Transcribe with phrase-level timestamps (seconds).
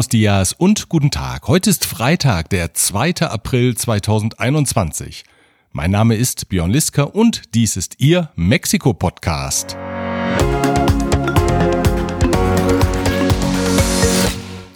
[0.00, 1.46] Buenos dias und guten Tag.
[1.46, 3.16] Heute ist Freitag, der 2.
[3.20, 5.24] April 2021.
[5.72, 9.76] Mein Name ist Björn Liska und dies ist Ihr Mexiko-Podcast.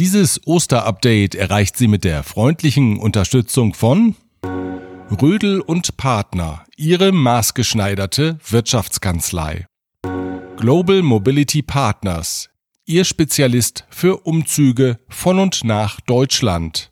[0.00, 4.16] Dieses Osterupdate erreicht Sie mit der freundlichen Unterstützung von
[5.22, 9.66] Rödel und Partner, Ihre maßgeschneiderte Wirtschaftskanzlei.
[10.56, 12.48] Global Mobility Partners,
[12.84, 16.90] Ihr Spezialist für Umzüge von und nach Deutschland.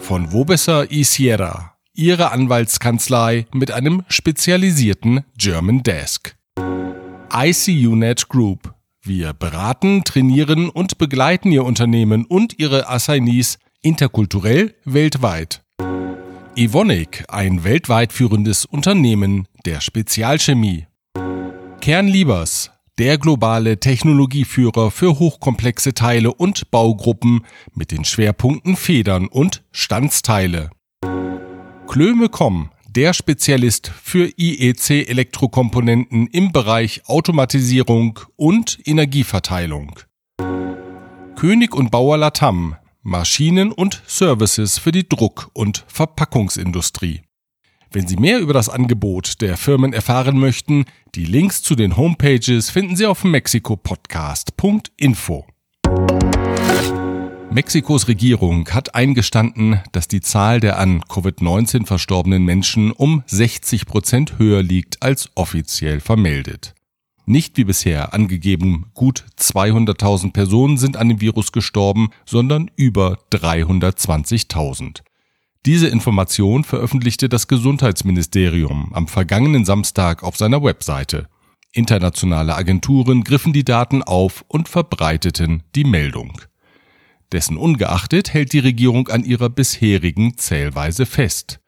[0.00, 6.36] Von Wobesser y Sierra, Ihre Anwaltskanzlei mit einem spezialisierten German Desk.
[7.32, 8.74] ICUNet Group.
[9.00, 15.62] Wir beraten, trainieren und begleiten Ihr Unternehmen und Ihre Assignees interkulturell weltweit.
[16.56, 20.88] Evonik, ein weltweit führendes Unternehmen der Spezialchemie.
[21.80, 30.70] Kernliebers, der globale Technologieführer für hochkomplexe Teile und Baugruppen mit den Schwerpunkten Federn und Standsteile.
[31.86, 40.00] Klöme.com, der Spezialist für IEC-Elektrokomponenten im Bereich Automatisierung und Energieverteilung.
[41.36, 47.27] König und Bauer Latam, Maschinen und Services für die Druck- und Verpackungsindustrie.
[47.90, 52.68] Wenn Sie mehr über das Angebot der Firmen erfahren möchten, die Links zu den Homepages
[52.68, 55.46] finden Sie auf mexikopodcast.info.
[57.50, 64.38] Mexikos Regierung hat eingestanden, dass die Zahl der an Covid-19 verstorbenen Menschen um 60 Prozent
[64.38, 66.74] höher liegt als offiziell vermeldet.
[67.24, 75.00] Nicht wie bisher angegeben, gut 200.000 Personen sind an dem Virus gestorben, sondern über 320.000.
[75.66, 81.28] Diese Information veröffentlichte das Gesundheitsministerium am vergangenen Samstag auf seiner Webseite.
[81.72, 86.40] Internationale Agenturen griffen die Daten auf und verbreiteten die Meldung.
[87.32, 91.60] Dessen ungeachtet hält die Regierung an ihrer bisherigen Zählweise fest.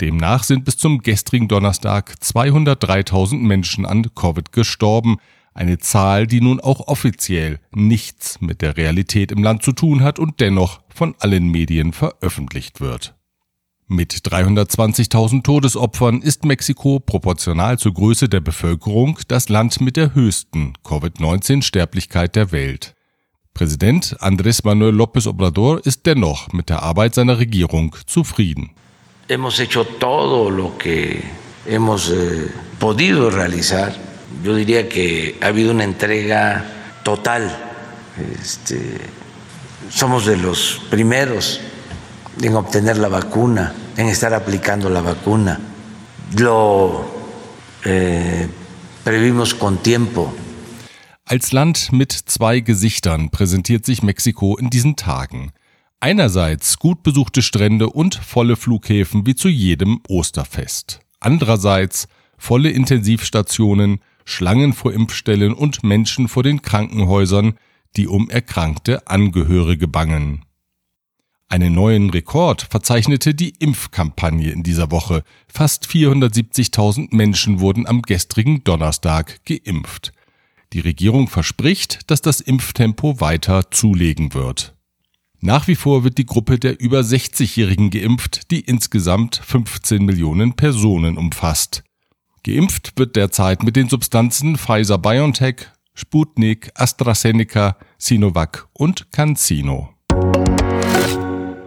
[0.00, 5.16] Demnach sind bis zum gestrigen Donnerstag 203.000 Menschen an Covid gestorben,
[5.54, 10.18] eine Zahl, die nun auch offiziell nichts mit der Realität im Land zu tun hat
[10.18, 13.14] und dennoch von allen Medien veröffentlicht wird.
[13.92, 20.74] Mit 320.000 Todesopfern ist Mexiko proportional zur Größe der Bevölkerung das Land mit der höchsten
[20.84, 22.94] Covid-19-Sterblichkeit der Welt.
[23.52, 28.70] Präsident Andrés Manuel López Obrador ist dennoch mit der Arbeit seiner Regierung zufrieden.
[29.26, 31.24] Hemos hecho todo lo que
[31.66, 33.92] hemos eh, podido realizar.
[34.44, 36.64] Yo diría que ha habido una entrega
[37.02, 37.50] total.
[38.40, 39.00] Este,
[39.90, 41.60] somos de los primeros
[42.40, 45.60] en obtener la vacuna, en estar aplicando la vacuna.
[46.38, 47.04] Lo
[47.84, 48.48] eh,
[49.04, 50.32] previmos con tiempo.
[51.26, 55.52] Als Land mit zwei Gesichtern präsentiert sich Mexiko in diesen Tagen.
[56.00, 61.00] Einerseits gut besuchte Strände und volle Flughäfen wie zu jedem Osterfest.
[61.20, 62.08] Andererseits
[62.38, 67.52] volle Intensivstationen, Schlangen vor Impfstellen und Menschen vor den Krankenhäusern,
[67.96, 70.46] die um erkrankte Angehörige bangen.
[71.50, 75.24] Einen neuen Rekord verzeichnete die Impfkampagne in dieser Woche.
[75.48, 80.12] Fast 470.000 Menschen wurden am gestrigen Donnerstag geimpft.
[80.72, 84.76] Die Regierung verspricht, dass das Impftempo weiter zulegen wird.
[85.40, 91.18] Nach wie vor wird die Gruppe der über 60-Jährigen geimpft, die insgesamt 15 Millionen Personen
[91.18, 91.82] umfasst.
[92.44, 99.88] Geimpft wird derzeit mit den Substanzen Pfizer BioNTech, Sputnik, AstraZeneca, Sinovac und CanSino.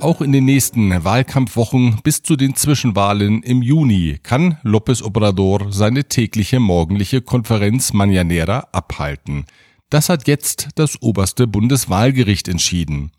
[0.00, 6.04] Auch in den nächsten Wahlkampfwochen bis zu den Zwischenwahlen im Juni kann López Obrador seine
[6.04, 9.44] tägliche morgendliche Konferenz Mañanera abhalten.
[9.90, 13.10] Das hat jetzt das oberste Bundeswahlgericht entschieden.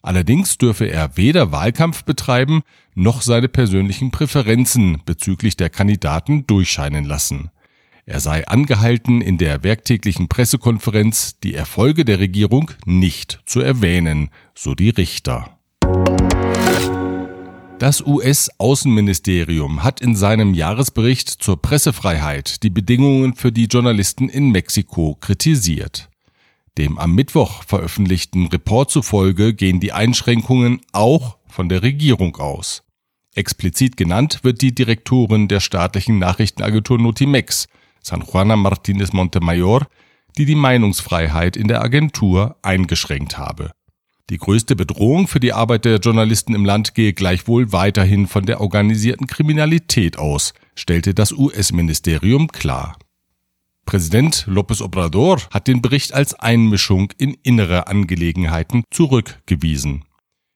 [0.00, 2.62] Allerdings dürfe er weder Wahlkampf betreiben
[2.94, 7.50] noch seine persönlichen Präferenzen bezüglich der Kandidaten durchscheinen lassen.
[8.06, 14.74] Er sei angehalten, in der werktäglichen Pressekonferenz die Erfolge der Regierung nicht zu erwähnen, so
[14.74, 15.58] die Richter.
[17.82, 25.16] Das US-Außenministerium hat in seinem Jahresbericht zur Pressefreiheit die Bedingungen für die Journalisten in Mexiko
[25.20, 26.08] kritisiert.
[26.78, 32.84] Dem am Mittwoch veröffentlichten Report zufolge gehen die Einschränkungen auch von der Regierung aus.
[33.34, 37.66] Explizit genannt wird die Direktorin der staatlichen Nachrichtenagentur Notimex,
[38.00, 39.88] San Juana Martinez Montemayor,
[40.38, 43.72] die die Meinungsfreiheit in der Agentur eingeschränkt habe.
[44.32, 48.62] Die größte Bedrohung für die Arbeit der Journalisten im Land gehe gleichwohl weiterhin von der
[48.62, 52.96] organisierten Kriminalität aus, stellte das US-Ministerium klar.
[53.84, 60.06] Präsident López Obrador hat den Bericht als Einmischung in innere Angelegenheiten zurückgewiesen.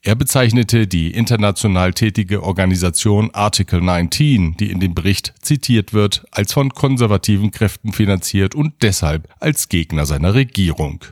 [0.00, 6.54] Er bezeichnete die international tätige Organisation Article 19, die in dem Bericht zitiert wird, als
[6.54, 11.04] von konservativen Kräften finanziert und deshalb als Gegner seiner Regierung.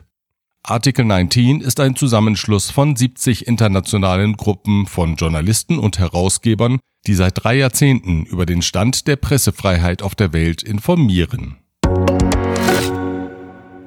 [0.69, 7.41] Article 19 ist ein Zusammenschluss von 70 internationalen Gruppen von Journalisten und Herausgebern, die seit
[7.41, 11.55] drei Jahrzehnten über den Stand der Pressefreiheit auf der Welt informieren.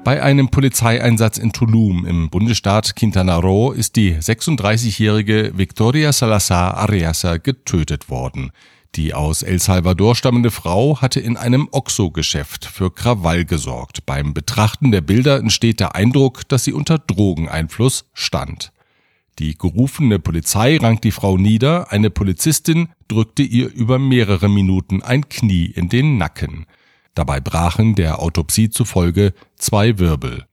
[0.04, 7.36] Bei einem Polizeieinsatz in Tulum im Bundesstaat Quintana Roo ist die 36-jährige Victoria Salazar Ariasa
[7.36, 8.52] getötet worden.
[8.96, 14.04] Die aus El Salvador stammende Frau hatte in einem Oxo-Geschäft für Krawall gesorgt.
[14.04, 18.72] Beim Betrachten der Bilder entsteht der Eindruck, dass sie unter Drogeneinfluss stand.
[19.38, 25.28] Die gerufene Polizei rang die Frau nieder, eine Polizistin drückte ihr über mehrere Minuten ein
[25.28, 26.66] Knie in den Nacken.
[27.14, 30.46] Dabei brachen der Autopsie zufolge zwei Wirbel.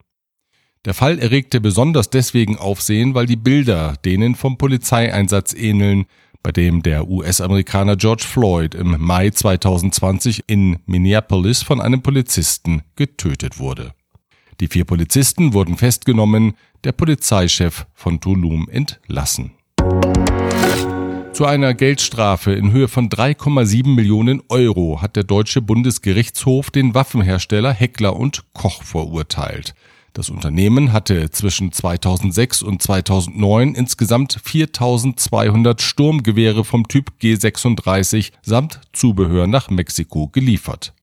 [0.84, 6.06] Der Fall erregte besonders deswegen Aufsehen, weil die Bilder denen vom Polizeieinsatz ähneln,
[6.42, 13.58] bei dem der US-Amerikaner George Floyd im Mai 2020 in Minneapolis von einem Polizisten getötet
[13.58, 13.92] wurde.
[14.60, 16.54] Die vier Polizisten wurden festgenommen,
[16.84, 19.52] der Polizeichef von Tulum entlassen.
[21.32, 27.72] Zu einer Geldstrafe in Höhe von 3,7 Millionen Euro hat der deutsche Bundesgerichtshof den Waffenhersteller
[27.72, 29.74] Heckler und Koch verurteilt.
[30.12, 39.46] Das Unternehmen hatte zwischen 2006 und 2009 insgesamt 4200 Sturmgewehre vom Typ G36 samt Zubehör
[39.46, 40.94] nach Mexiko geliefert.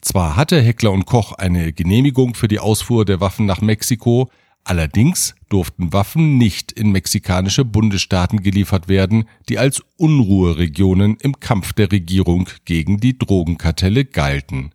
[0.00, 4.30] Zwar hatte Heckler und Koch eine Genehmigung für die Ausfuhr der Waffen nach Mexiko,
[4.64, 11.92] allerdings durften Waffen nicht in mexikanische Bundesstaaten geliefert werden, die als Unruheregionen im Kampf der
[11.92, 14.72] Regierung gegen die Drogenkartelle galten.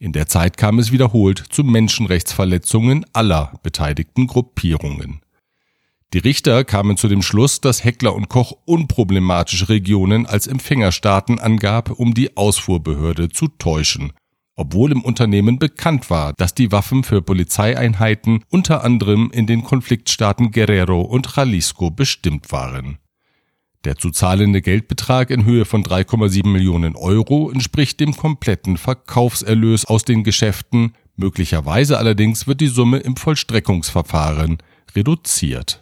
[0.00, 5.20] In der Zeit kam es wiederholt zu Menschenrechtsverletzungen aller beteiligten Gruppierungen.
[6.14, 11.90] Die Richter kamen zu dem Schluss, dass Heckler und Koch unproblematische Regionen als Empfängerstaaten angab,
[11.90, 14.12] um die Ausfuhrbehörde zu täuschen,
[14.54, 20.50] obwohl im Unternehmen bekannt war, dass die Waffen für Polizeieinheiten unter anderem in den Konfliktstaaten
[20.50, 22.98] Guerrero und Jalisco bestimmt waren.
[23.88, 30.04] Der zu zahlende Geldbetrag in Höhe von 3,7 Millionen Euro entspricht dem kompletten Verkaufserlös aus
[30.04, 34.58] den Geschäften, möglicherweise allerdings wird die Summe im Vollstreckungsverfahren
[34.94, 35.80] reduziert.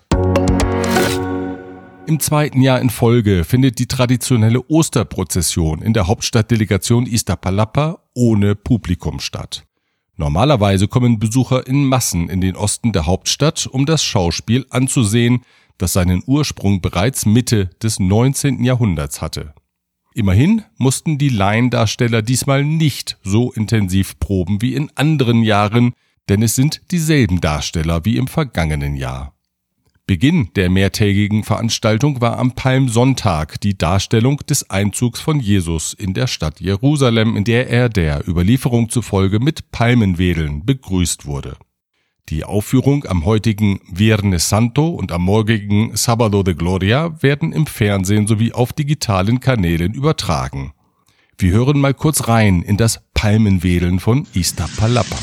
[2.06, 9.18] Im zweiten Jahr in Folge findet die traditionelle Osterprozession in der Hauptstadtdelegation Iztapalapa ohne Publikum
[9.18, 9.66] statt.
[10.16, 15.42] Normalerweise kommen Besucher in Massen in den Osten der Hauptstadt, um das Schauspiel anzusehen,
[15.78, 18.64] das seinen Ursprung bereits Mitte des 19.
[18.64, 19.54] Jahrhunderts hatte.
[20.14, 25.92] Immerhin mussten die Laiendarsteller diesmal nicht so intensiv proben wie in anderen Jahren,
[26.28, 29.36] denn es sind dieselben Darsteller wie im vergangenen Jahr.
[30.06, 36.28] Beginn der mehrtägigen Veranstaltung war am Palmsonntag die Darstellung des Einzugs von Jesus in der
[36.28, 41.56] Stadt Jerusalem, in der er der Überlieferung zufolge mit Palmenwedeln begrüßt wurde.
[42.28, 48.26] Die Aufführung am heutigen Viernes Santo und am morgigen Sábado de Gloria werden im Fernsehen
[48.26, 50.72] sowie auf digitalen Kanälen übertragen.
[51.38, 55.16] Wir hören mal kurz rein in das Palmenwedeln von Iztapalapa.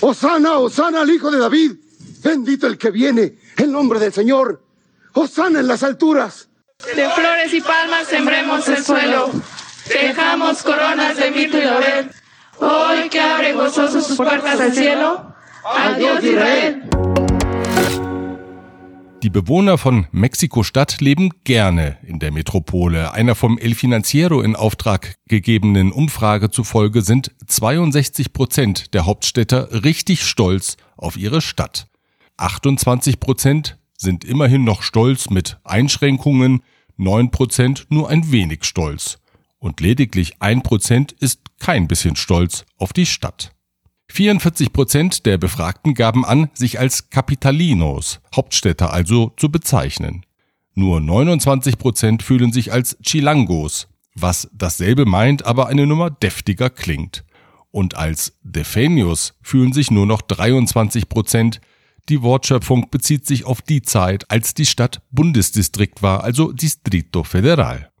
[0.00, 1.72] Hosanna, Hosanna al Hijo de David.
[2.22, 4.62] Bendito el que viene, el nombre del Señor.
[5.14, 6.48] Hosanna en las alturas.
[6.94, 9.32] De flores y palmas sembremos el suelo.
[9.88, 12.21] Dejamos coronas de mito y laurel.
[12.60, 15.32] Hoy que abre gozoso sus puertas al cielo.
[15.64, 16.82] Adiós Israel.
[19.22, 23.12] Die Bewohner von Mexiko-Stadt leben gerne in der Metropole.
[23.12, 30.24] Einer vom El Financiero in Auftrag gegebenen Umfrage zufolge sind 62 Prozent der Hauptstädter richtig
[30.24, 31.86] stolz auf ihre Stadt.
[32.36, 36.62] 28 Prozent sind immerhin noch stolz mit Einschränkungen,
[36.96, 39.21] 9 Prozent nur ein wenig stolz
[39.62, 43.52] und lediglich ein Prozent ist kein bisschen stolz auf die Stadt.
[44.08, 50.26] 44 Prozent der Befragten gaben an, sich als Capitalinos, Hauptstädter also, zu bezeichnen.
[50.74, 57.24] Nur 29 Prozent fühlen sich als Chilangos, was dasselbe meint, aber eine Nummer deftiger klingt.
[57.70, 61.60] Und als Defenios fühlen sich nur noch 23 Prozent.
[62.08, 67.91] Die Wortschöpfung bezieht sich auf die Zeit, als die Stadt Bundesdistrikt war, also Distrito Federal.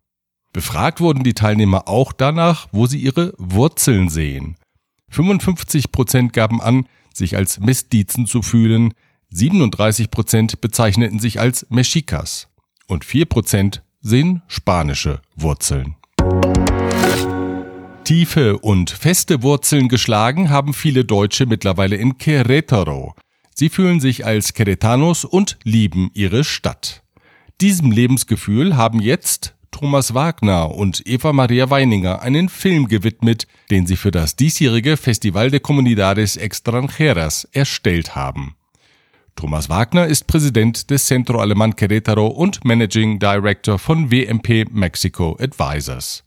[0.52, 4.56] Befragt wurden die Teilnehmer auch danach, wo sie ihre Wurzeln sehen.
[5.08, 8.92] 55 Prozent gaben an, sich als Mestizen zu fühlen,
[9.30, 12.48] 37 Prozent bezeichneten sich als Mexicas
[12.86, 15.96] und 4 Prozent sehen spanische Wurzeln.
[18.04, 23.12] Tiefe und feste Wurzeln geschlagen haben viele Deutsche mittlerweile in Querétaro.
[23.54, 27.02] Sie fühlen sich als Queretanos und lieben ihre Stadt.
[27.60, 33.96] Diesem Lebensgefühl haben jetzt Thomas Wagner und Eva Maria Weininger einen Film gewidmet, den sie
[33.96, 38.54] für das diesjährige Festival de Comunidades Extranjeras erstellt haben.
[39.34, 46.22] Thomas Wagner ist Präsident des Centro Alemán Querétaro und Managing Director von WMP Mexico Advisors.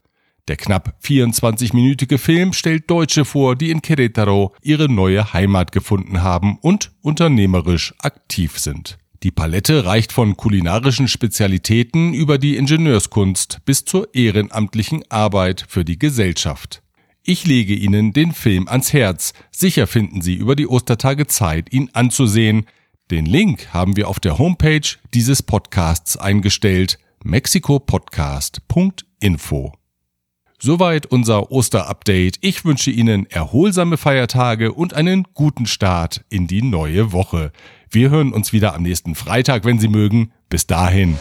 [0.48, 6.58] Der knapp 24-minütige Film stellt Deutsche vor, die in Querétaro ihre neue Heimat gefunden haben
[6.60, 8.98] und unternehmerisch aktiv sind.
[9.26, 15.98] Die Palette reicht von kulinarischen Spezialitäten über die Ingenieurskunst bis zur ehrenamtlichen Arbeit für die
[15.98, 16.84] Gesellschaft.
[17.24, 19.34] Ich lege Ihnen den Film ans Herz.
[19.50, 22.68] Sicher finden Sie über die Ostertage Zeit, ihn anzusehen.
[23.10, 29.74] Den Link haben wir auf der Homepage dieses Podcasts eingestellt, mexikopodcast.info.
[30.60, 32.38] Soweit unser Osterupdate.
[32.42, 37.52] Ich wünsche Ihnen erholsame Feiertage und einen guten Start in die neue Woche.
[37.96, 40.34] Wir hören uns wieder am nächsten Freitag, wenn Sie mögen.
[40.50, 41.16] Bis dahin.